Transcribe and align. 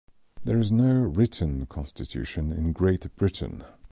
There 0.43 0.57
is 0.57 0.71
no 0.71 0.95
written 1.01 1.67
constitution 1.67 2.51
in 2.51 2.71
Great 2.73 3.15
Britain. 3.17 3.63